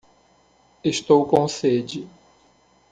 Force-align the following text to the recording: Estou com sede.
Estou 0.83 1.25
com 1.27 1.47
sede. 1.47 2.07